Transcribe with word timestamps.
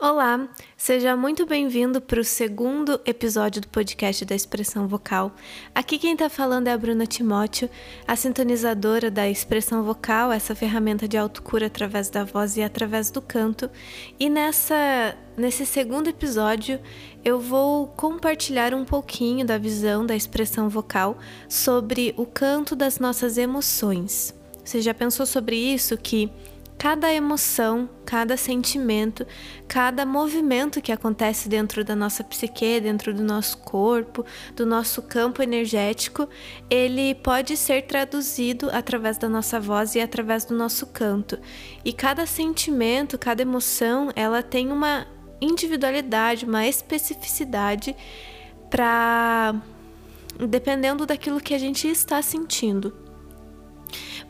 Olá, 0.00 0.48
seja 0.76 1.16
muito 1.16 1.44
bem-vindo 1.44 2.00
para 2.00 2.20
o 2.20 2.24
segundo 2.24 3.00
episódio 3.04 3.60
do 3.60 3.66
podcast 3.66 4.24
da 4.24 4.32
Expressão 4.32 4.86
Vocal. 4.86 5.32
Aqui 5.74 5.98
quem 5.98 6.12
está 6.12 6.30
falando 6.30 6.68
é 6.68 6.72
a 6.72 6.78
Bruna 6.78 7.04
Timóteo, 7.04 7.68
a 8.06 8.14
sintonizadora 8.14 9.10
da 9.10 9.28
Expressão 9.28 9.82
Vocal, 9.82 10.30
essa 10.30 10.54
ferramenta 10.54 11.08
de 11.08 11.16
autocura 11.16 11.66
através 11.66 12.08
da 12.10 12.22
voz 12.22 12.56
e 12.56 12.62
através 12.62 13.10
do 13.10 13.20
canto. 13.20 13.68
E 14.20 14.30
nessa, 14.30 15.16
nesse 15.36 15.66
segundo 15.66 16.06
episódio 16.06 16.78
eu 17.24 17.40
vou 17.40 17.88
compartilhar 17.88 18.72
um 18.74 18.84
pouquinho 18.84 19.44
da 19.44 19.58
visão 19.58 20.06
da 20.06 20.14
expressão 20.14 20.68
vocal 20.68 21.18
sobre 21.48 22.14
o 22.16 22.24
canto 22.24 22.76
das 22.76 23.00
nossas 23.00 23.36
emoções. 23.36 24.32
Você 24.64 24.80
já 24.80 24.94
pensou 24.94 25.26
sobre 25.26 25.56
isso? 25.56 25.96
Que 25.96 26.30
cada 26.78 27.12
emoção, 27.12 27.90
cada 28.06 28.36
sentimento, 28.36 29.26
cada 29.66 30.06
movimento 30.06 30.80
que 30.80 30.92
acontece 30.92 31.48
dentro 31.48 31.84
da 31.84 31.96
nossa 31.96 32.22
psique, 32.22 32.80
dentro 32.80 33.12
do 33.12 33.24
nosso 33.24 33.58
corpo, 33.58 34.24
do 34.54 34.64
nosso 34.64 35.02
campo 35.02 35.42
energético, 35.42 36.28
ele 36.70 37.16
pode 37.16 37.56
ser 37.56 37.82
traduzido 37.82 38.70
através 38.70 39.18
da 39.18 39.28
nossa 39.28 39.58
voz 39.58 39.96
e 39.96 40.00
através 40.00 40.44
do 40.44 40.54
nosso 40.54 40.86
canto. 40.86 41.36
E 41.84 41.92
cada 41.92 42.24
sentimento, 42.26 43.18
cada 43.18 43.42
emoção, 43.42 44.12
ela 44.14 44.40
tem 44.40 44.70
uma 44.70 45.04
individualidade, 45.40 46.44
uma 46.44 46.66
especificidade 46.66 47.94
para 48.70 49.54
dependendo 50.48 51.04
daquilo 51.04 51.40
que 51.40 51.54
a 51.54 51.58
gente 51.58 51.88
está 51.88 52.22
sentindo. 52.22 53.07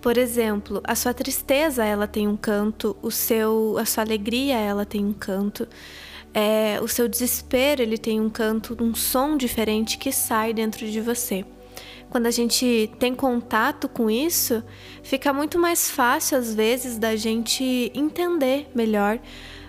Por 0.00 0.16
exemplo, 0.16 0.80
a 0.84 0.94
sua 0.94 1.12
tristeza 1.12 1.84
ela 1.84 2.06
tem 2.06 2.28
um 2.28 2.36
canto, 2.36 2.96
o 3.02 3.10
seu, 3.10 3.76
a 3.78 3.84
sua 3.84 4.04
alegria 4.04 4.56
ela 4.56 4.84
tem 4.84 5.04
um 5.04 5.12
canto, 5.12 5.66
é, 6.32 6.78
o 6.80 6.88
seu 6.88 7.08
desespero 7.08 7.82
ele 7.82 7.98
tem 7.98 8.20
um 8.20 8.30
canto, 8.30 8.76
um 8.80 8.94
som 8.94 9.36
diferente 9.36 9.98
que 9.98 10.12
sai 10.12 10.52
dentro 10.52 10.88
de 10.88 11.00
você. 11.00 11.44
Quando 12.10 12.26
a 12.26 12.30
gente 12.30 12.90
tem 12.98 13.14
contato 13.14 13.88
com 13.88 14.08
isso, 14.08 14.62
fica 15.02 15.32
muito 15.32 15.58
mais 15.58 15.90
fácil 15.90 16.38
às 16.38 16.54
vezes 16.54 16.96
da 16.96 17.14
gente 17.16 17.92
entender 17.94 18.70
melhor 18.74 19.18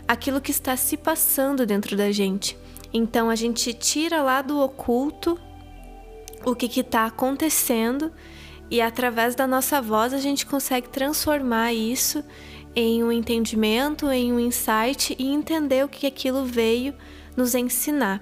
aquilo 0.08 0.40
que 0.40 0.52
está 0.52 0.78
se 0.78 0.96
passando 0.96 1.66
dentro 1.66 1.98
da 1.98 2.12
gente. 2.12 2.58
Então 2.94 3.30
a 3.30 3.36
gente 3.36 3.74
tira 3.74 4.22
lá 4.22 4.42
do 4.42 4.60
oculto 4.60 5.38
o 6.46 6.56
que 6.56 6.80
está 6.80 7.06
acontecendo 7.06 8.12
e 8.70 8.82
através 8.82 9.36
da 9.36 9.48
nossa 9.48 9.82
voz 9.82 10.14
a 10.14 10.18
gente 10.18 10.46
consegue 10.46 10.90
transformar 10.90 11.74
isso 11.74 12.24
em 12.76 13.04
um 13.04 13.12
entendimento, 13.12 14.10
em 14.12 14.32
um 14.32 14.40
insight 14.40 15.16
e 15.18 15.28
entender 15.28 15.84
o 15.84 15.90
que 15.90 16.06
aquilo 16.06 16.46
veio 16.46 16.94
nos 17.36 17.56
ensinar. 17.56 18.22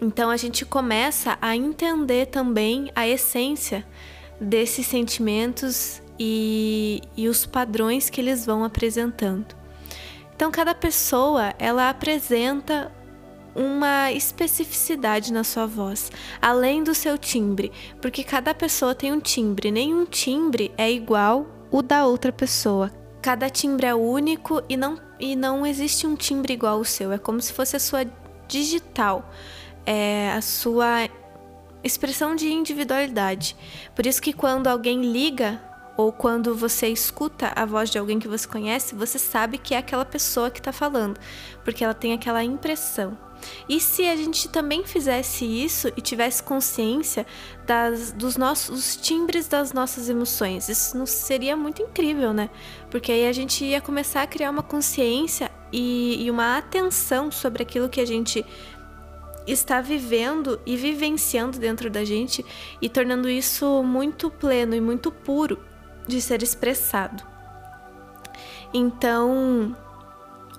Então 0.00 0.28
a 0.30 0.36
gente 0.36 0.64
começa 0.64 1.38
a 1.40 1.56
entender 1.56 2.26
também 2.26 2.90
a 2.94 3.08
essência 3.08 3.86
desses 4.40 4.86
sentimentos 4.86 6.02
e, 6.18 7.00
e 7.16 7.28
os 7.28 7.46
padrões 7.46 8.10
que 8.10 8.20
eles 8.20 8.44
vão 8.44 8.64
apresentando. 8.64 9.46
Então 10.34 10.50
cada 10.50 10.74
pessoa 10.74 11.54
ela 11.58 11.88
apresenta 11.88 12.92
uma 13.54 14.10
especificidade 14.12 15.32
na 15.32 15.44
sua 15.44 15.66
voz, 15.66 16.10
além 16.40 16.82
do 16.82 16.94
seu 16.94 17.16
timbre, 17.16 17.70
porque 18.00 18.24
cada 18.24 18.54
pessoa 18.54 18.94
tem 18.94 19.12
um 19.12 19.20
timbre, 19.20 19.70
nenhum 19.70 20.04
timbre 20.04 20.72
é 20.76 20.90
igual 20.90 21.46
o 21.70 21.82
da 21.82 22.06
outra 22.06 22.32
pessoa. 22.32 22.90
Cada 23.22 23.48
timbre 23.48 23.86
é 23.86 23.94
único 23.94 24.62
e 24.68 24.76
não, 24.76 25.00
e 25.18 25.34
não 25.34 25.64
existe 25.64 26.06
um 26.06 26.14
timbre 26.14 26.54
igual 26.54 26.78
ao 26.78 26.84
seu, 26.84 27.12
é 27.12 27.18
como 27.18 27.40
se 27.40 27.52
fosse 27.52 27.76
a 27.76 27.80
sua 27.80 28.04
digital, 28.46 29.30
é 29.86 30.32
a 30.32 30.42
sua 30.42 31.08
expressão 31.82 32.34
de 32.34 32.50
individualidade. 32.50 33.56
Por 33.94 34.06
isso 34.06 34.20
que 34.20 34.32
quando 34.32 34.66
alguém 34.66 35.00
liga 35.02 35.62
ou 35.96 36.12
quando 36.12 36.54
você 36.54 36.88
escuta 36.88 37.52
a 37.54 37.64
voz 37.64 37.90
de 37.90 37.98
alguém 37.98 38.18
que 38.18 38.28
você 38.28 38.46
conhece, 38.46 38.94
você 38.94 39.18
sabe 39.18 39.58
que 39.58 39.74
é 39.74 39.78
aquela 39.78 40.04
pessoa 40.04 40.50
que 40.50 40.58
está 40.58 40.72
falando, 40.72 41.18
porque 41.64 41.84
ela 41.84 41.94
tem 41.94 42.12
aquela 42.12 42.42
impressão. 42.42 43.16
E 43.68 43.78
se 43.78 44.06
a 44.06 44.16
gente 44.16 44.48
também 44.48 44.84
fizesse 44.84 45.44
isso 45.44 45.88
e 45.96 46.00
tivesse 46.00 46.42
consciência 46.42 47.26
das, 47.66 48.10
dos 48.12 48.36
nossos 48.36 48.96
timbres 48.96 49.46
das 49.46 49.72
nossas 49.72 50.08
emoções, 50.08 50.68
isso 50.68 50.96
não 50.96 51.04
seria 51.04 51.56
muito 51.56 51.82
incrível, 51.82 52.32
né? 52.32 52.48
Porque 52.90 53.12
aí 53.12 53.26
a 53.26 53.32
gente 53.32 53.64
ia 53.64 53.80
começar 53.80 54.22
a 54.22 54.26
criar 54.26 54.50
uma 54.50 54.62
consciência 54.62 55.50
e, 55.70 56.24
e 56.24 56.30
uma 56.30 56.56
atenção 56.56 57.30
sobre 57.30 57.62
aquilo 57.62 57.88
que 57.88 58.00
a 58.00 58.06
gente 58.06 58.44
está 59.46 59.82
vivendo 59.82 60.58
e 60.64 60.74
vivenciando 60.74 61.58
dentro 61.58 61.90
da 61.90 62.02
gente 62.02 62.44
e 62.80 62.88
tornando 62.88 63.28
isso 63.28 63.82
muito 63.82 64.30
pleno 64.30 64.74
e 64.74 64.80
muito 64.80 65.12
puro 65.12 65.58
de 66.06 66.20
ser 66.20 66.42
expressado. 66.42 67.24
Então, 68.72 69.76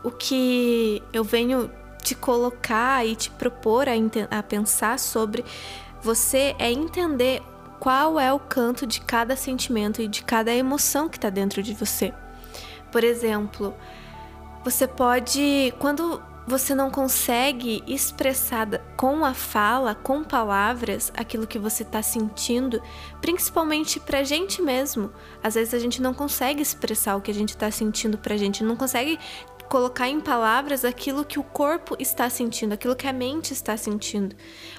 o 0.03 0.11
que 0.11 1.03
eu 1.11 1.23
venho 1.23 1.69
te 2.01 2.15
colocar 2.15 3.05
e 3.05 3.15
te 3.15 3.29
propor 3.31 3.87
a, 3.89 3.93
a 4.37 4.43
pensar 4.43 4.99
sobre 4.99 5.43
você 6.01 6.55
é 6.59 6.71
entender 6.71 7.41
qual 7.79 8.19
é 8.19 8.31
o 8.31 8.39
canto 8.39 8.85
de 8.85 9.01
cada 9.01 9.35
sentimento 9.35 10.01
e 10.01 10.07
de 10.07 10.23
cada 10.23 10.53
emoção 10.53 11.09
que 11.09 11.17
está 11.17 11.29
dentro 11.29 11.61
de 11.61 11.73
você. 11.73 12.13
Por 12.91 13.03
exemplo, 13.03 13.73
você 14.63 14.87
pode, 14.87 15.73
quando 15.79 16.21
você 16.47 16.75
não 16.75 16.91
consegue 16.91 17.83
expressar 17.87 18.67
com 18.95 19.25
a 19.25 19.33
fala, 19.33 19.95
com 19.95 20.23
palavras, 20.23 21.11
aquilo 21.15 21.47
que 21.47 21.57
você 21.57 21.83
está 21.83 22.01
sentindo, 22.01 22.81
principalmente 23.19 23.99
pra 23.99 24.23
gente 24.23 24.61
mesmo. 24.61 25.11
Às 25.43 25.55
vezes 25.55 25.73
a 25.73 25.79
gente 25.79 26.01
não 26.01 26.13
consegue 26.13 26.61
expressar 26.61 27.15
o 27.15 27.21
que 27.21 27.31
a 27.31 27.33
gente 27.33 27.49
está 27.49 27.71
sentindo 27.71 28.17
pra 28.17 28.37
gente, 28.37 28.63
não 28.63 28.75
consegue 28.75 29.19
colocar 29.67 30.07
em 30.07 30.19
palavras 30.21 30.85
aquilo 30.85 31.25
que 31.25 31.39
o 31.39 31.43
corpo 31.43 31.95
está 31.99 32.29
sentindo, 32.29 32.73
aquilo 32.73 32.95
que 32.95 33.07
a 33.07 33.13
mente 33.13 33.51
está 33.51 33.75
sentindo, 33.75 34.35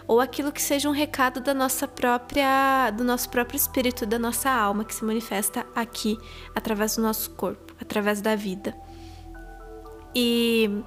ou 0.06 0.21
aquilo 0.21 0.53
que 0.53 0.62
seja 0.62 0.88
um 0.88 0.93
recado 0.93 1.41
da 1.41 1.53
nossa 1.53 1.88
própria, 1.88 2.91
do 2.93 3.03
nosso 3.03 3.28
próprio 3.28 3.56
espírito, 3.56 4.06
da 4.06 4.19
nossa 4.19 4.48
alma 4.48 4.84
que 4.84 4.94
se 4.94 5.04
manifesta 5.04 5.66
aqui 5.75 6.16
através 6.54 6.94
do 6.97 7.03
nosso 7.03 7.31
corpo, 7.31 7.75
através 7.81 8.21
da 8.21 8.37
vida. 8.37 8.77
E 10.15 10.83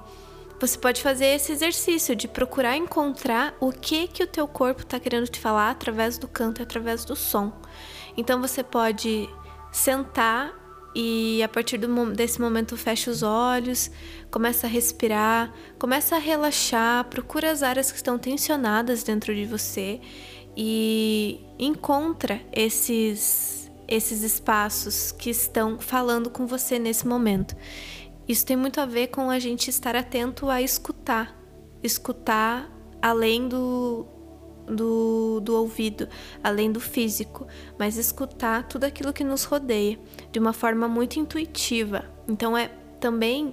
você 0.60 0.78
pode 0.78 1.02
fazer 1.02 1.28
esse 1.28 1.52
exercício 1.52 2.16
de 2.16 2.28
procurar 2.28 2.76
encontrar 2.76 3.56
o 3.60 3.72
que 3.72 4.08
que 4.08 4.24
o 4.24 4.28
teu 4.28 4.48
corpo 4.48 4.82
está 4.82 5.00
querendo 5.00 5.28
te 5.28 5.40
falar 5.40 5.72
através 5.72 6.18
do 6.18 6.28
canto 6.28 6.62
através 6.62 7.06
do 7.06 7.16
som. 7.16 7.54
Então 8.18 8.42
você 8.42 8.62
pode 8.62 9.30
sentar 9.72 10.54
e 10.94 11.42
a 11.44 11.48
partir 11.48 11.78
do, 11.78 12.12
desse 12.12 12.42
momento 12.42 12.76
fecha 12.76 13.12
os 13.12 13.24
olhos, 13.24 13.90
começa 14.30 14.68
a 14.68 14.70
respirar, 14.70 15.54
começa 15.78 16.16
a 16.16 16.20
relaxar, 16.20 17.06
procura 17.06 17.52
as 17.52 17.64
áreas 17.64 17.92
que 17.92 17.98
estão 17.98 18.18
tensionadas 18.18 19.04
dentro 19.04 19.34
de 19.34 19.46
você 19.46 20.02
e 20.58 21.40
encontra 21.58 22.42
esses 22.52 23.60
esses 23.88 24.22
espaços 24.22 25.12
que 25.12 25.32
estão 25.32 25.80
falando 25.80 26.30
com 26.30 26.46
você 26.46 26.78
nesse 26.78 27.08
momento. 27.08 27.56
Isso 28.30 28.46
tem 28.46 28.56
muito 28.56 28.80
a 28.80 28.86
ver 28.86 29.08
com 29.08 29.32
a 29.32 29.40
gente 29.40 29.72
estar 29.72 29.96
atento 29.96 30.52
a 30.52 30.62
escutar, 30.62 31.36
escutar 31.82 32.70
além 33.02 33.48
do, 33.48 34.06
do, 34.68 35.40
do 35.40 35.56
ouvido, 35.56 36.08
além 36.44 36.72
do 36.72 36.80
físico, 36.80 37.48
mas 37.80 37.98
escutar 37.98 38.68
tudo 38.68 38.84
aquilo 38.84 39.12
que 39.12 39.24
nos 39.24 39.46
rodeia 39.46 40.00
de 40.32 40.38
uma 40.38 40.54
forma 40.54 40.88
muito 40.88 41.20
intuitiva. 41.20 42.06
Então 42.28 42.56
é 42.56 42.68
também 43.00 43.52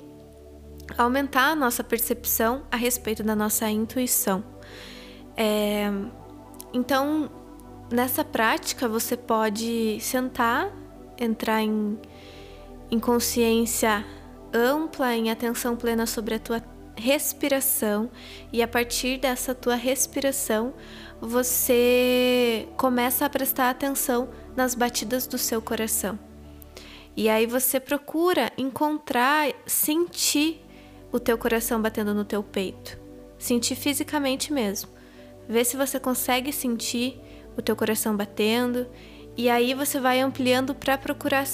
aumentar 0.99 1.53
a 1.53 1.57
nossa 1.57 1.83
percepção 1.83 2.65
a 2.71 2.77
respeito 2.77 3.22
da 3.22 3.34
nossa 3.34 3.71
intuição. 3.71 4.45
É, 5.34 5.91
então, 6.71 7.31
nessa 7.91 8.22
prática, 8.22 8.87
você 8.87 9.17
pode 9.17 9.99
sentar, 10.01 10.71
entrar 11.19 11.63
em, 11.63 11.99
em 12.91 13.01
consciência 13.01 14.05
ampla, 14.57 15.15
em 15.15 15.31
atenção 15.31 15.77
plena 15.77 16.07
sobre 16.07 16.35
a 16.35 16.39
tua 16.39 16.63
respiração, 16.97 18.11
e 18.53 18.63
a 18.63 18.69
partir 18.69 19.19
dessa 19.19 19.55
tua 19.55 19.75
respiração, 19.75 20.73
você 21.21 22.67
começa 22.77 23.27
a 23.27 23.31
prestar 23.31 23.71
atenção 23.71 24.31
nas 24.57 24.75
batidas 24.75 25.27
do 25.27 25.37
seu 25.37 25.61
coração. 25.61 26.19
E 27.17 27.29
aí 27.29 27.47
você 27.47 27.81
procura 27.81 28.53
encontrar, 28.59 29.53
sentir 29.67 30.63
o 31.11 31.19
teu 31.19 31.39
coração 31.39 31.81
batendo 31.81 32.13
no 32.13 32.25
teu 32.25 32.43
peito. 32.43 32.99
Sentir 33.39 33.75
fisicamente 33.75 34.53
mesmo. 34.53 34.91
Vê 35.49 35.65
se 35.65 35.77
você 35.77 35.99
consegue 36.01 36.53
sentir 36.53 37.21
o 37.57 37.63
teu 37.63 37.75
coração 37.75 38.17
batendo. 38.17 38.87
E 39.36 39.50
aí 39.50 39.74
você 39.74 40.00
vai 40.00 40.21
ampliando 40.21 40.74
para 40.74 40.97
procurar 40.97 41.44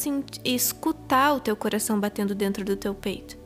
escutar 0.45 1.33
o 1.35 1.41
teu 1.41 1.57
coração 1.57 1.99
batendo 1.99 2.35
dentro 2.35 2.65
do 2.65 2.77
teu 2.77 2.95
peito. 2.95 3.37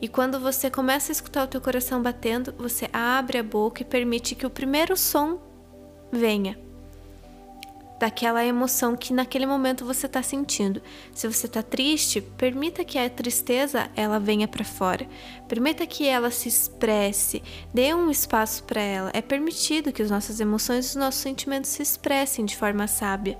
E 0.00 0.08
quando 0.08 0.38
você 0.38 0.70
começa 0.70 1.10
a 1.10 1.14
escutar 1.14 1.44
o 1.44 1.48
teu 1.48 1.60
coração 1.60 2.02
batendo, 2.02 2.54
você 2.56 2.88
abre 2.92 3.38
a 3.38 3.42
boca 3.42 3.82
e 3.82 3.84
permite 3.84 4.34
que 4.34 4.46
o 4.46 4.50
primeiro 4.50 4.96
som 4.96 5.40
venha 6.10 6.58
daquela 8.00 8.42
emoção 8.42 8.96
que 8.96 9.12
naquele 9.12 9.44
momento 9.44 9.84
você 9.84 10.06
está 10.06 10.22
sentindo. 10.22 10.80
Se 11.12 11.28
você 11.28 11.44
está 11.44 11.62
triste, 11.62 12.22
permita 12.22 12.82
que 12.82 12.98
a 12.98 13.10
tristeza 13.10 13.90
ela 13.94 14.18
venha 14.18 14.48
para 14.48 14.64
fora. 14.64 15.06
Permita 15.46 15.86
que 15.86 16.08
ela 16.08 16.30
se 16.30 16.48
expresse. 16.48 17.42
Dê 17.74 17.92
um 17.92 18.10
espaço 18.10 18.64
para 18.64 18.80
ela. 18.80 19.10
É 19.12 19.20
permitido 19.20 19.92
que 19.92 20.00
as 20.00 20.10
nossas 20.10 20.40
emoções, 20.40 20.88
os 20.88 20.96
nossos 20.96 21.20
sentimentos 21.20 21.68
se 21.68 21.82
expressem 21.82 22.46
de 22.46 22.56
forma 22.56 22.86
sábia. 22.86 23.38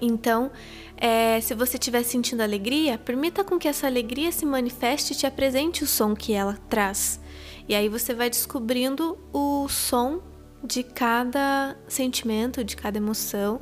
Então, 0.00 0.50
é, 0.96 1.40
se 1.40 1.54
você 1.54 1.76
estiver 1.76 2.02
sentindo 2.02 2.42
alegria, 2.42 2.98
permita 2.98 3.44
com 3.44 3.58
que 3.58 3.68
essa 3.68 3.86
alegria 3.86 4.32
se 4.32 4.44
manifeste 4.44 5.12
e 5.12 5.16
te 5.16 5.26
apresente 5.26 5.84
o 5.84 5.86
som 5.86 6.14
que 6.14 6.32
ela 6.32 6.58
traz. 6.68 7.20
E 7.68 7.74
aí 7.74 7.88
você 7.88 8.14
vai 8.14 8.30
descobrindo 8.30 9.18
o 9.32 9.68
som 9.68 10.20
de 10.62 10.82
cada 10.82 11.76
sentimento, 11.86 12.64
de 12.64 12.76
cada 12.76 12.98
emoção, 12.98 13.60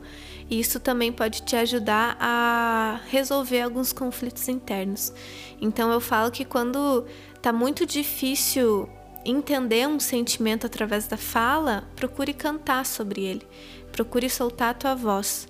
e 0.48 0.58
isso 0.58 0.80
também 0.80 1.12
pode 1.12 1.42
te 1.42 1.56
ajudar 1.56 2.16
a 2.20 3.00
resolver 3.08 3.60
alguns 3.60 3.92
conflitos 3.92 4.48
internos. 4.48 5.12
Então 5.60 5.90
eu 5.90 6.00
falo 6.00 6.30
que 6.30 6.44
quando 6.44 7.04
tá 7.42 7.52
muito 7.52 7.84
difícil 7.84 8.88
entender 9.24 9.88
um 9.88 9.98
sentimento 9.98 10.66
através 10.66 11.06
da 11.06 11.16
fala, 11.16 11.84
procure 11.96 12.32
cantar 12.32 12.84
sobre 12.84 13.22
ele, 13.24 13.46
procure 13.90 14.28
soltar 14.28 14.70
a 14.70 14.74
tua 14.74 14.94
voz. 14.94 15.48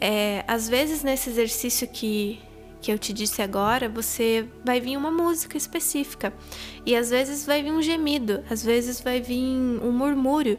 É, 0.00 0.44
às 0.46 0.68
vezes 0.68 1.02
nesse 1.02 1.30
exercício 1.30 1.86
que 1.88 2.40
que 2.80 2.92
eu 2.92 2.98
te 2.98 3.12
disse 3.12 3.42
agora, 3.42 3.88
você 3.88 4.46
vai 4.64 4.80
vir 4.80 4.96
uma 4.96 5.10
música 5.10 5.56
específica. 5.56 6.32
E 6.86 6.94
às 6.94 7.10
vezes 7.10 7.44
vai 7.44 7.62
vir 7.62 7.72
um 7.72 7.82
gemido, 7.82 8.42
às 8.48 8.62
vezes 8.62 9.00
vai 9.00 9.20
vir 9.20 9.42
um 9.82 9.90
murmúrio. 9.90 10.58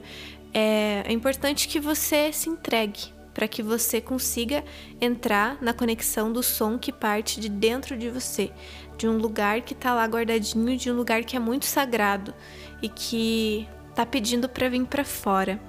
É, 0.54 1.04
é 1.06 1.14
importante 1.14 1.68
que 1.68 1.80
você 1.80 2.32
se 2.34 2.50
entregue 2.50 3.18
para 3.34 3.48
que 3.48 3.64
você 3.64 4.02
consiga 4.02 4.64
entrar 5.00 5.58
na 5.62 5.74
conexão 5.74 6.32
do 6.32 6.44
som 6.44 6.78
que 6.78 6.92
parte 6.92 7.40
de 7.40 7.48
dentro 7.48 7.96
de 7.96 8.10
você, 8.10 8.52
de 8.98 9.08
um 9.08 9.18
lugar 9.18 9.62
que 9.62 9.74
está 9.74 9.94
lá 9.94 10.06
guardadinho, 10.06 10.76
de 10.76 10.92
um 10.92 10.96
lugar 10.96 11.24
que 11.24 11.38
é 11.38 11.40
muito 11.40 11.66
sagrado 11.66 12.34
e 12.82 12.90
que 12.90 13.68
está 13.90 14.06
pedindo 14.06 14.50
para 14.50 14.68
vir 14.68 14.86
para 14.86 15.06
fora. 15.06 15.60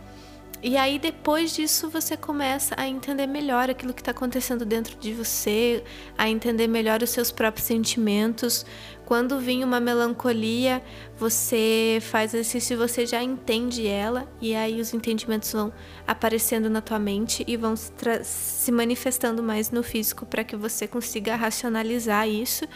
E 0.63 0.77
aí 0.77 0.99
depois 0.99 1.55
disso 1.55 1.89
você 1.89 2.19
começa 2.19 2.75
a 2.77 2.87
entender 2.87 3.27
melhor 3.27 3.71
aquilo 3.71 3.95
que 3.95 4.03
está 4.03 4.11
acontecendo 4.11 4.67
dentro 4.67 4.95
de 4.99 5.15
você, 5.15 5.83
a 6.19 6.29
entender 6.29 6.67
melhor 6.67 7.03
os 7.03 7.09
seus 7.09 7.33
próprios 7.33 7.67
sentimentos. 7.67 8.67
Quando 9.07 9.41
vem 9.41 9.65
uma 9.65 9.81
melancolia, 9.81 10.83
você 11.17 11.99
faz 12.03 12.35
exercício 12.35 12.75
e 12.75 12.77
você 12.77 13.07
já 13.07 13.23
entende 13.23 13.87
ela, 13.87 14.31
e 14.41 14.55
aí 14.55 14.81
os 14.81 14.93
entendimentos 14.93 15.51
vão 15.51 15.73
aparecendo 16.07 16.69
na 16.69 16.83
tua 16.83 16.99
mente 16.99 17.43
e 17.49 17.57
vão 17.57 17.75
se 17.77 18.71
manifestando 18.71 19.43
mais 19.43 19.71
no 19.71 19.83
físico 19.83 20.27
para 20.27 20.45
que 20.45 20.57
você 20.57 20.87
consiga 20.87 21.37
racionalizar 21.37 22.29
isso 22.29 22.67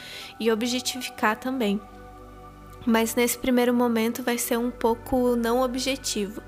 e 0.40 0.50
objetificar 0.50 1.38
também. 1.38 1.78
Mas 2.86 3.14
nesse 3.14 3.38
primeiro 3.38 3.72
momento 3.72 4.22
vai 4.22 4.36
ser 4.36 4.58
um 4.58 4.70
pouco 4.70 5.36
não 5.36 5.62
objetivo 5.62 6.42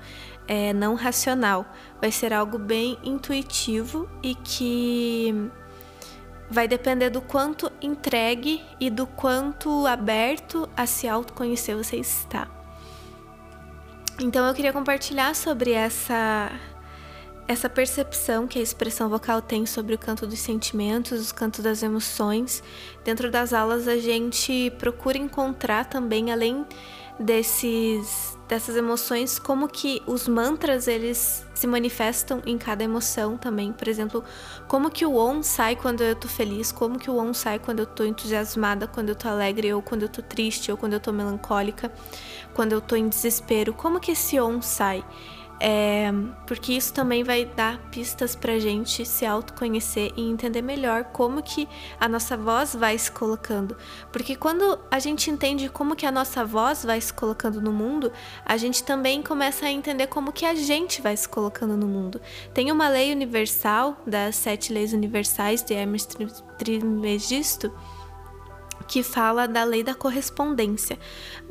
é, 0.47 0.73
não 0.73 0.95
racional. 0.95 1.65
Vai 1.99 2.11
ser 2.11 2.33
algo 2.33 2.57
bem 2.57 2.97
intuitivo 3.03 4.09
e 4.23 4.35
que 4.35 5.49
vai 6.49 6.67
depender 6.67 7.09
do 7.09 7.21
quanto 7.21 7.71
entregue 7.81 8.63
e 8.79 8.89
do 8.89 9.05
quanto 9.05 9.85
aberto 9.85 10.69
a 10.75 10.85
se 10.85 11.07
autoconhecer 11.07 11.75
você 11.75 11.97
está. 11.97 12.47
Então 14.19 14.45
eu 14.47 14.53
queria 14.53 14.73
compartilhar 14.73 15.35
sobre 15.35 15.71
essa 15.71 16.51
essa 17.47 17.69
percepção 17.69 18.45
que 18.45 18.59
a 18.59 18.61
expressão 18.61 19.07
vocal 19.07 19.41
tem 19.41 19.65
sobre 19.65 19.95
o 19.95 19.97
canto 19.97 20.27
dos 20.27 20.39
sentimentos, 20.39 21.31
o 21.31 21.33
canto 21.33 21.61
das 21.61 21.81
emoções. 21.81 22.61
Dentro 23.05 23.31
das 23.31 23.53
aulas 23.53 23.87
a 23.87 23.97
gente 23.97 24.69
procura 24.77 25.17
encontrar 25.17 25.85
também 25.85 26.31
além 26.31 26.65
desses 27.19 28.37
dessas 28.47 28.77
emoções, 28.77 29.37
como 29.37 29.67
que 29.67 30.01
os 30.07 30.27
mantras 30.27 30.87
eles 30.87 31.45
se 31.53 31.67
manifestam 31.67 32.41
em 32.45 32.57
cada 32.57 32.83
emoção 32.83 33.35
também. 33.35 33.73
Por 33.73 33.87
exemplo, 33.89 34.23
como 34.69 34.89
que 34.89 35.05
o 35.05 35.17
on 35.17 35.43
sai 35.43 35.75
quando 35.75 36.01
eu 36.01 36.15
tô 36.15 36.27
feliz, 36.29 36.71
como 36.71 36.97
que 36.97 37.09
o 37.09 37.17
on 37.17 37.33
sai 37.33 37.59
quando 37.59 37.79
eu 37.79 37.85
tô 37.85 38.05
entusiasmada, 38.05 38.87
quando 38.87 39.09
eu 39.09 39.15
tô 39.15 39.27
alegre, 39.27 39.73
ou 39.73 39.81
quando 39.81 40.03
eu 40.03 40.09
tô 40.09 40.21
triste, 40.21 40.71
ou 40.71 40.77
quando 40.77 40.93
eu 40.93 40.99
tô 40.99 41.11
melancólica, 41.11 41.91
quando 42.53 42.71
eu 42.71 42.79
tô 42.79 42.95
em 42.95 43.09
desespero. 43.09 43.73
Como 43.73 43.99
que 43.99 44.11
esse 44.11 44.39
on 44.39 44.61
sai? 44.61 45.03
É, 45.59 46.11
porque 46.45 46.73
isso 46.73 46.93
também 46.93 47.23
vai 47.23 47.45
dar 47.45 47.79
pistas 47.89 48.35
pra 48.35 48.59
gente 48.59 49.03
se 49.05 49.25
autoconhecer 49.25 50.13
e 50.15 50.21
entender 50.21 50.61
melhor 50.61 51.05
como 51.05 51.41
que 51.41 51.67
a 51.99 52.07
nossa 52.07 52.37
voz 52.37 52.75
vai 52.75 52.97
se 52.97 53.11
colocando. 53.11 53.75
Porque 54.11 54.35
quando 54.35 54.79
a 54.91 54.99
gente 54.99 55.31
entende 55.31 55.67
como 55.67 55.95
que 55.95 56.05
a 56.05 56.11
nossa 56.11 56.45
voz 56.45 56.85
vai 56.85 57.01
se 57.01 57.11
colocando 57.11 57.59
no 57.59 57.71
mundo, 57.71 58.11
a 58.45 58.55
gente 58.55 58.83
também 58.83 59.23
começa 59.23 59.65
a 59.65 59.71
entender 59.71 60.07
como 60.07 60.31
que 60.31 60.45
a 60.45 60.53
gente 60.53 61.01
vai 61.01 61.17
se 61.17 61.27
colocando 61.27 61.75
no 61.75 61.87
mundo. 61.87 62.21
Tem 62.53 62.71
uma 62.71 62.87
lei 62.87 63.11
universal 63.11 63.97
das 64.05 64.35
sete 64.35 64.71
leis 64.71 64.93
universais 64.93 65.63
de 65.63 65.73
Hermes 65.73 66.07
Trismegisto, 66.57 67.73
que 68.87 69.03
fala 69.03 69.47
da 69.47 69.63
lei 69.63 69.83
da 69.83 69.93
correspondência. 69.93 70.97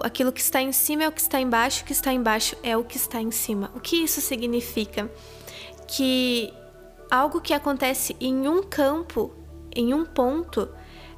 Aquilo 0.02 0.32
que 0.32 0.40
está 0.40 0.60
em 0.60 0.72
cima 0.72 1.04
é 1.04 1.08
o 1.08 1.12
que 1.12 1.20
está 1.20 1.40
embaixo, 1.40 1.82
o 1.82 1.86
que 1.86 1.92
está 1.92 2.12
embaixo 2.12 2.56
é 2.62 2.76
o 2.76 2.84
que 2.84 2.96
está 2.96 3.20
em 3.20 3.30
cima. 3.30 3.70
O 3.74 3.80
que 3.80 3.96
isso 3.96 4.20
significa? 4.20 5.10
Que 5.86 6.52
algo 7.10 7.40
que 7.40 7.52
acontece 7.52 8.16
em 8.20 8.48
um 8.48 8.62
campo, 8.62 9.32
em 9.74 9.92
um 9.92 10.04
ponto, 10.04 10.68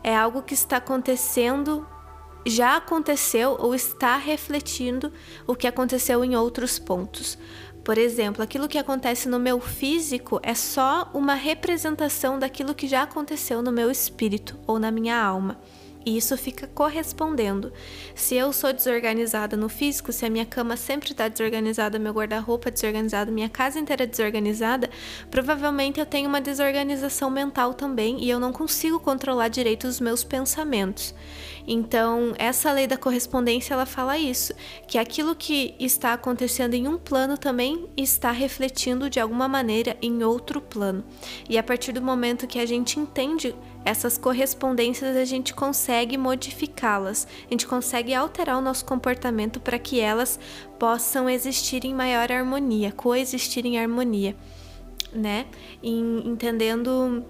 é 0.03 0.15
algo 0.15 0.43
que 0.43 0.55
está 0.55 0.79
acontecendo, 0.79 1.87
já 2.47 2.76
aconteceu 2.76 3.56
ou 3.59 3.75
está 3.75 4.17
refletindo 4.17 5.12
o 5.47 5.55
que 5.55 5.67
aconteceu 5.67 6.25
em 6.25 6.37
outros 6.37 6.79
pontos. 6.79 7.38
Por 7.85 7.97
exemplo, 7.97 8.43
aquilo 8.43 8.69
que 8.69 8.76
acontece 8.76 9.29
no 9.29 9.38
meu 9.38 9.61
físico 9.61 10.38
é 10.43 10.55
só 10.55 11.11
uma 11.15 11.35
representação 11.35 12.38
daquilo 12.38 12.75
que 12.75 12.87
já 12.87 13.03
aconteceu 13.03 13.62
no 13.62 13.73
meu 13.73 13.91
espírito 13.91 14.59
ou 14.67 14.79
na 14.79 14.91
minha 14.91 15.19
alma. 15.19 15.59
E 16.04 16.16
isso 16.16 16.36
fica 16.36 16.66
correspondendo. 16.66 17.72
Se 18.14 18.34
eu 18.34 18.52
sou 18.52 18.72
desorganizada 18.72 19.56
no 19.56 19.68
físico, 19.68 20.12
se 20.12 20.24
a 20.24 20.30
minha 20.30 20.46
cama 20.46 20.76
sempre 20.76 21.10
está 21.10 21.28
desorganizada, 21.28 21.98
meu 21.98 22.12
guarda-roupa 22.12 22.70
desorganizado, 22.70 23.32
minha 23.32 23.48
casa 23.48 23.78
inteira 23.78 24.06
desorganizada, 24.06 24.88
provavelmente 25.31 26.00
eu 26.00 26.06
tenho 26.06 26.28
uma 26.28 26.40
desorganização 26.40 27.31
mental 27.31 27.74
também 27.74 28.22
e 28.22 28.31
eu 28.31 28.40
não 28.40 28.52
consigo 28.52 28.98
controlar 28.98 29.48
direito 29.48 29.86
os 29.86 30.00
meus 30.00 30.24
pensamentos. 30.24 31.14
Então, 31.70 32.32
essa 32.38 32.72
lei 32.72 32.86
da 32.86 32.96
correspondência 32.96 33.74
ela 33.74 33.84
fala 33.84 34.17
isso, 34.17 34.55
que 34.86 34.96
aquilo 34.96 35.36
que 35.36 35.74
está 35.78 36.14
acontecendo 36.14 36.72
em 36.72 36.88
um 36.88 36.96
plano 36.96 37.36
também 37.36 37.86
está 37.94 38.31
refletindo 38.31 39.10
de 39.10 39.20
alguma 39.20 39.46
maneira 39.46 39.94
em 40.00 40.22
outro 40.22 40.62
plano. 40.62 41.05
E 41.46 41.58
a 41.58 41.62
partir 41.62 41.93
do 41.93 42.00
momento 42.00 42.46
que 42.46 42.58
a 42.58 42.64
gente 42.64 42.98
entende 42.98 43.55
essas 43.88 44.18
correspondências, 44.18 45.16
a 45.16 45.24
gente 45.24 45.54
consegue 45.54 46.18
modificá-las, 46.18 47.26
a 47.46 47.50
gente 47.50 47.66
consegue 47.66 48.12
alterar 48.12 48.58
o 48.58 48.60
nosso 48.60 48.84
comportamento 48.84 49.58
para 49.60 49.78
que 49.78 49.98
elas 49.98 50.38
possam 50.78 51.28
existir 51.28 51.84
em 51.86 51.94
maior 51.94 52.30
harmonia, 52.30 52.92
coexistir 52.92 53.64
em 53.64 53.78
harmonia, 53.78 54.36
né? 55.12 55.46
entendendo 55.82 57.24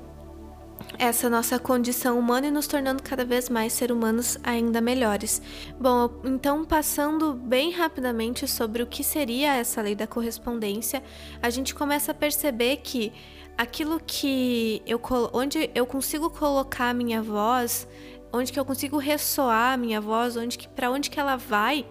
essa 0.96 1.28
nossa 1.28 1.58
condição 1.58 2.18
humana 2.18 2.46
e 2.46 2.50
nos 2.50 2.66
tornando 2.66 3.02
cada 3.02 3.24
vez 3.24 3.48
mais 3.48 3.72
seres 3.72 3.94
humanos 3.94 4.38
ainda 4.42 4.80
melhores. 4.80 5.42
Bom, 5.78 6.10
então 6.24 6.64
passando 6.64 7.34
bem 7.34 7.72
rapidamente 7.72 8.46
sobre 8.48 8.82
o 8.82 8.86
que 8.86 9.04
seria 9.04 9.54
essa 9.54 9.82
lei 9.82 9.94
da 9.94 10.06
correspondência, 10.06 11.02
a 11.42 11.50
gente 11.50 11.74
começa 11.74 12.12
a 12.12 12.14
perceber 12.14 12.78
que 12.78 13.12
aquilo 13.56 14.00
que 14.04 14.82
eu 14.86 15.00
onde 15.32 15.70
eu 15.74 15.84
consigo 15.84 16.30
colocar 16.30 16.90
a 16.90 16.94
minha 16.94 17.20
voz, 17.20 17.86
onde 18.32 18.52
que 18.52 18.58
eu 18.58 18.64
consigo 18.64 18.98
ressoar 18.98 19.74
a 19.74 19.76
minha 19.76 20.00
voz, 20.00 20.36
onde 20.36 20.56
que 20.56 20.68
para 20.68 20.90
onde 20.90 21.10
que 21.10 21.18
ela 21.18 21.36
vai, 21.36 21.84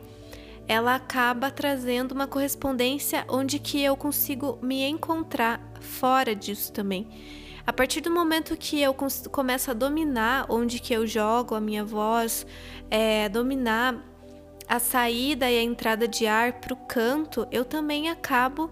ela 0.67 0.95
acaba 0.95 1.49
trazendo 1.49 2.13
uma 2.13 2.27
correspondência 2.27 3.25
onde 3.29 3.57
que 3.59 3.81
eu 3.81 3.95
consigo 3.95 4.59
me 4.61 4.83
encontrar 4.83 5.61
fora 5.79 6.35
disso 6.35 6.71
também. 6.73 7.07
A 7.67 7.73
partir 7.73 7.99
do 7.99 8.09
momento 8.09 8.55
que 8.55 8.81
eu 8.81 8.95
começo 9.29 9.69
a 9.69 9.73
dominar 9.73 10.45
onde 10.47 10.79
que 10.79 10.93
eu 10.93 11.05
jogo 11.05 11.53
a 11.53 11.59
minha 11.59 11.83
voz, 11.83 12.47
é, 12.89 13.27
dominar 13.27 14.01
a 14.69 14.79
saída 14.79 15.51
e 15.51 15.59
a 15.59 15.61
entrada 15.61 16.07
de 16.07 16.25
ar 16.25 16.61
para 16.61 16.73
o 16.73 16.77
canto, 16.77 17.45
eu 17.51 17.65
também 17.65 18.09
acabo 18.09 18.71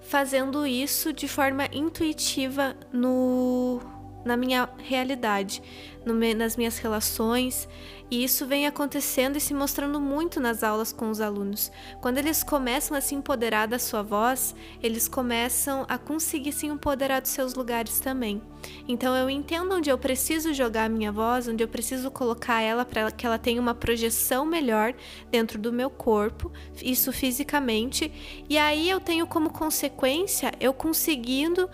fazendo 0.00 0.64
isso 0.64 1.12
de 1.12 1.26
forma 1.26 1.66
intuitiva 1.72 2.76
no, 2.92 3.80
na 4.26 4.36
minha 4.36 4.68
realidade, 4.78 5.62
no, 6.04 6.14
nas 6.34 6.56
minhas 6.56 6.78
relações. 6.78 7.68
E 8.08 8.22
isso 8.22 8.46
vem 8.46 8.68
acontecendo 8.68 9.36
e 9.36 9.40
se 9.40 9.52
mostrando 9.52 10.00
muito 10.00 10.38
nas 10.38 10.62
aulas 10.62 10.92
com 10.92 11.10
os 11.10 11.20
alunos. 11.20 11.72
Quando 12.00 12.18
eles 12.18 12.42
começam 12.42 12.96
a 12.96 13.00
se 13.00 13.16
empoderar 13.16 13.66
da 13.66 13.80
sua 13.80 14.00
voz, 14.02 14.54
eles 14.80 15.08
começam 15.08 15.84
a 15.88 15.98
conseguir 15.98 16.52
se 16.52 16.66
empoderar 16.66 17.20
dos 17.20 17.32
seus 17.32 17.54
lugares 17.54 17.98
também. 17.98 18.40
Então 18.86 19.16
eu 19.16 19.28
entendo 19.28 19.74
onde 19.74 19.90
eu 19.90 19.98
preciso 19.98 20.54
jogar 20.54 20.84
a 20.84 20.88
minha 20.88 21.10
voz, 21.10 21.48
onde 21.48 21.64
eu 21.64 21.68
preciso 21.68 22.10
colocar 22.10 22.60
ela 22.60 22.84
para 22.84 23.10
que 23.10 23.26
ela 23.26 23.38
tenha 23.38 23.60
uma 23.60 23.74
projeção 23.74 24.44
melhor 24.44 24.94
dentro 25.30 25.58
do 25.58 25.72
meu 25.72 25.90
corpo, 25.90 26.52
isso 26.80 27.12
fisicamente, 27.12 28.12
e 28.48 28.56
aí 28.56 28.88
eu 28.88 29.00
tenho 29.00 29.26
como 29.26 29.50
consequência 29.50 30.52
eu 30.60 30.72
conseguindo 30.72 31.68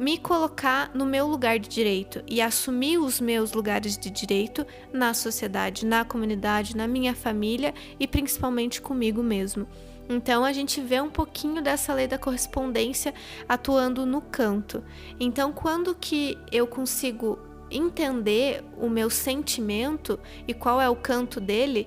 me 0.00 0.16
colocar 0.16 0.90
no 0.94 1.04
meu 1.04 1.26
lugar 1.26 1.58
de 1.58 1.68
direito 1.68 2.22
e 2.26 2.40
assumir 2.40 2.96
os 2.96 3.20
meus 3.20 3.52
lugares 3.52 3.98
de 3.98 4.08
direito 4.08 4.66
na 4.90 5.12
sociedade, 5.12 5.84
na 5.84 6.06
comunidade, 6.06 6.74
na 6.74 6.88
minha 6.88 7.14
família 7.14 7.74
e 7.98 8.06
principalmente 8.06 8.80
comigo 8.80 9.22
mesmo. 9.22 9.68
Então 10.08 10.42
a 10.42 10.54
gente 10.54 10.80
vê 10.80 11.02
um 11.02 11.10
pouquinho 11.10 11.60
dessa 11.60 11.92
lei 11.92 12.08
da 12.08 12.16
correspondência 12.16 13.12
atuando 13.46 14.06
no 14.06 14.22
canto. 14.22 14.82
Então 15.20 15.52
quando 15.52 15.94
que 15.94 16.38
eu 16.50 16.66
consigo 16.66 17.38
entender 17.70 18.64
o 18.78 18.88
meu 18.88 19.10
sentimento 19.10 20.18
e 20.48 20.54
qual 20.54 20.80
é 20.80 20.88
o 20.88 20.96
canto 20.96 21.38
dele, 21.38 21.86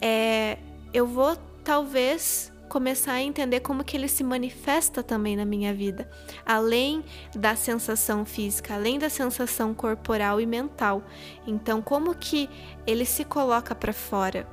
é, 0.00 0.58
eu 0.92 1.06
vou 1.06 1.36
talvez 1.62 2.51
começar 2.72 3.12
a 3.12 3.22
entender 3.22 3.60
como 3.60 3.84
que 3.84 3.94
ele 3.94 4.08
se 4.08 4.24
manifesta 4.24 5.02
também 5.02 5.36
na 5.36 5.44
minha 5.44 5.74
vida, 5.74 6.08
além 6.46 7.04
da 7.36 7.54
sensação 7.54 8.24
física, 8.24 8.72
além 8.72 8.98
da 8.98 9.10
sensação 9.10 9.74
corporal 9.74 10.40
e 10.40 10.46
mental. 10.46 11.02
Então, 11.46 11.82
como 11.82 12.14
que 12.14 12.48
ele 12.86 13.04
se 13.04 13.26
coloca 13.26 13.74
para 13.74 13.92
fora? 13.92 14.48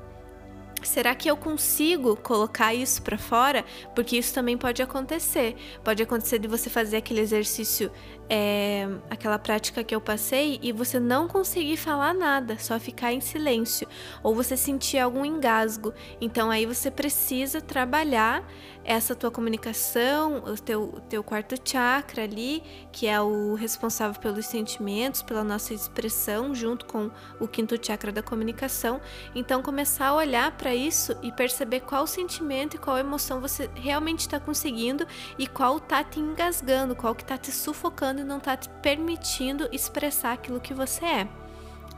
Será 0.83 1.15
que 1.15 1.29
eu 1.29 1.37
consigo 1.37 2.17
colocar 2.17 2.73
isso 2.73 3.01
para 3.01 3.17
fora? 3.17 3.63
Porque 3.95 4.17
isso 4.17 4.33
também 4.33 4.57
pode 4.57 4.81
acontecer. 4.81 5.55
Pode 5.81 6.03
acontecer 6.03 6.39
de 6.39 6.47
você 6.47 6.69
fazer 6.69 6.97
aquele 6.97 7.21
exercício, 7.21 7.89
é, 8.29 8.87
aquela 9.09 9.39
prática 9.39 9.83
que 9.83 9.95
eu 9.95 9.99
passei 9.99 10.59
e 10.61 10.71
você 10.71 10.99
não 10.99 11.27
conseguir 11.27 11.77
falar 11.77 12.13
nada, 12.13 12.59
só 12.59 12.79
ficar 12.79 13.11
em 13.11 13.19
silêncio, 13.19 13.87
ou 14.21 14.35
você 14.35 14.55
sentir 14.55 14.99
algum 14.99 15.25
engasgo. 15.25 15.93
Então 16.21 16.51
aí 16.51 16.65
você 16.65 16.91
precisa 16.91 17.59
trabalhar 17.59 18.43
essa 18.83 19.13
tua 19.13 19.29
comunicação, 19.29 20.43
o 20.45 20.55
teu, 20.57 21.01
teu 21.09 21.23
quarto 21.23 21.55
chakra 21.63 22.23
ali, 22.23 22.63
que 22.91 23.07
é 23.07 23.19
o 23.19 23.53
responsável 23.55 24.19
pelos 24.19 24.45
sentimentos, 24.45 25.21
pela 25.21 25.43
nossa 25.43 25.73
expressão, 25.73 26.55
junto 26.55 26.85
com 26.85 27.11
o 27.39 27.47
quinto 27.47 27.77
chakra 27.83 28.11
da 28.11 28.23
comunicação. 28.23 29.01
Então 29.35 29.61
começar 29.61 30.07
a 30.07 30.15
olhar 30.15 30.51
para 30.57 30.73
isso 30.73 31.15
e 31.21 31.31
perceber 31.31 31.81
qual 31.81 32.07
sentimento 32.07 32.75
e 32.75 32.79
qual 32.79 32.97
emoção 32.97 33.41
você 33.41 33.69
realmente 33.75 34.21
está 34.21 34.39
conseguindo 34.39 35.05
e 35.37 35.45
qual 35.47 35.77
está 35.77 36.03
te 36.03 36.19
engasgando, 36.19 36.95
qual 36.95 37.13
que 37.13 37.23
está 37.23 37.37
te 37.37 37.51
sufocando 37.51 38.18
não 38.23 38.37
está 38.37 38.55
te 38.55 38.69
permitindo 38.81 39.67
expressar 39.71 40.33
aquilo 40.33 40.59
que 40.59 40.73
você 40.73 41.05
é. 41.05 41.27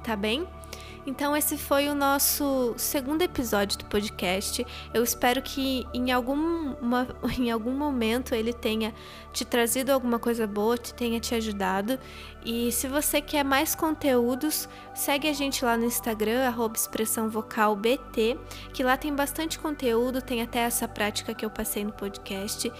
Tá 0.03 0.15
bem? 0.15 0.47
Então, 1.05 1.35
esse 1.35 1.57
foi 1.57 1.89
o 1.89 1.95
nosso 1.95 2.75
segundo 2.77 3.23
episódio 3.23 3.77
do 3.79 3.85
podcast. 3.85 4.65
Eu 4.93 5.03
espero 5.03 5.41
que 5.41 5.87
em 5.93 6.11
algum, 6.11 6.73
uma, 6.75 7.07
em 7.39 7.49
algum 7.49 7.71
momento 7.71 8.35
ele 8.35 8.53
tenha 8.53 8.93
te 9.33 9.43
trazido 9.43 9.91
alguma 9.91 10.19
coisa 10.19 10.45
boa, 10.45 10.77
te 10.77 10.93
tenha 10.93 11.19
te 11.19 11.33
ajudado. 11.33 11.97
E 12.45 12.71
se 12.71 12.87
você 12.87 13.19
quer 13.19 13.43
mais 13.43 13.73
conteúdos, 13.73 14.69
segue 14.93 15.27
a 15.27 15.33
gente 15.33 15.65
lá 15.65 15.75
no 15.75 15.85
Instagram, 15.85 16.45
arroba 16.45 16.75
expressão 16.75 17.29
vocal 17.29 17.75
BT, 17.75 18.37
que 18.71 18.83
lá 18.83 18.95
tem 18.95 19.13
bastante 19.13 19.57
conteúdo, 19.57 20.21
tem 20.21 20.41
até 20.41 20.59
essa 20.59 20.87
prática 20.87 21.33
que 21.33 21.43
eu 21.43 21.49
passei 21.49 21.83
no 21.83 21.91
podcast. 21.91 22.71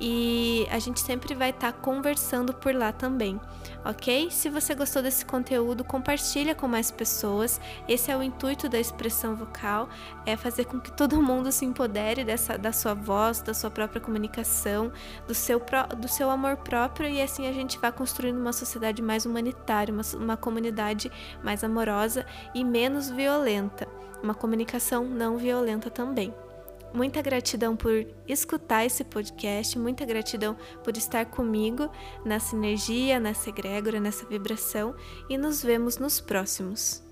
E 0.00 0.66
a 0.70 0.78
gente 0.78 1.00
sempre 1.00 1.34
vai 1.34 1.50
estar 1.50 1.72
tá 1.72 1.78
conversando 1.78 2.52
por 2.52 2.74
lá 2.74 2.92
também, 2.92 3.40
ok? 3.84 4.30
Se 4.30 4.50
você 4.50 4.74
gostou 4.74 5.02
desse 5.02 5.24
conteúdo, 5.24 5.82
compartilha 5.84 6.54
com 6.54 6.68
mais 6.68 6.90
pessoas. 6.90 7.60
Esse 7.88 8.10
é 8.10 8.16
o 8.16 8.22
intuito 8.22 8.68
da 8.68 8.78
expressão 8.78 9.34
vocal, 9.34 9.88
é 10.26 10.36
fazer 10.36 10.66
com 10.66 10.78
que 10.78 10.92
todo 10.92 11.22
mundo 11.22 11.50
se 11.50 11.64
empodere 11.64 12.24
dessa, 12.24 12.58
da 12.58 12.72
sua 12.72 12.92
voz, 12.92 13.40
da 13.40 13.54
sua 13.54 13.70
própria 13.70 14.00
comunicação, 14.00 14.92
do 15.26 15.34
seu, 15.34 15.62
do 15.98 16.08
seu 16.08 16.30
amor 16.30 16.58
próprio 16.58 17.08
e 17.08 17.22
assim 17.22 17.46
a 17.46 17.52
gente 17.52 17.78
vai 17.78 17.90
construindo 17.90 18.38
uma 18.38 18.52
sociedade 18.52 19.00
mais 19.00 19.24
humanitária, 19.24 19.92
uma, 19.94 20.02
uma 20.14 20.36
comunidade 20.36 21.10
mais 21.42 21.64
amorosa 21.64 22.26
e 22.54 22.62
menos 22.62 23.08
violenta, 23.08 23.88
uma 24.22 24.34
comunicação 24.34 25.04
não 25.04 25.38
violenta 25.38 25.90
também. 25.90 26.34
Muita 26.96 27.20
gratidão 27.20 27.76
por 27.76 28.06
escutar 28.26 28.86
esse 28.86 29.04
podcast, 29.04 29.78
muita 29.78 30.06
gratidão 30.06 30.56
por 30.82 30.96
estar 30.96 31.26
comigo 31.26 31.90
nessa 32.24 32.56
energia, 32.56 33.20
nessa 33.20 33.50
egrégora, 33.50 34.00
nessa 34.00 34.24
vibração 34.24 34.94
e 35.28 35.36
nos 35.36 35.62
vemos 35.62 35.98
nos 35.98 36.22
próximos. 36.22 37.05